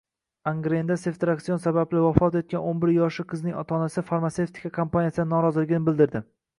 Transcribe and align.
Angrenda 0.51 0.95
Seftriakson 1.01 1.61
sabab 1.65 1.93
vafot 2.07 2.39
etgano´n 2.41 2.81
biryoshli 2.87 3.27
qizning 3.35 3.61
ota-onasi 3.65 4.07
farmatsevtika 4.11 4.77
kompaniyasidan 4.83 5.35
noroziligini 5.37 5.89
bildirdi 5.91 6.29